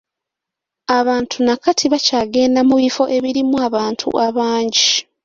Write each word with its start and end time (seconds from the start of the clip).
Abantu 0.99 1.35
na 1.45 1.55
kati 1.63 1.85
bakyagenda 1.93 2.59
mu 2.67 2.75
bifo 2.81 3.03
ebirimu 3.17 3.55
abantu 3.67 4.07
abangi. 4.25 4.91